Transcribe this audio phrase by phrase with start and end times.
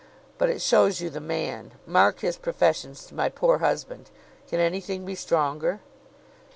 [0.39, 1.73] But it shows you the man.
[1.85, 4.09] Mark his professions to my poor husband.
[4.47, 5.79] Can any thing be stronger?"